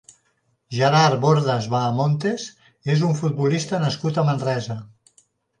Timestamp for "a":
4.23-4.29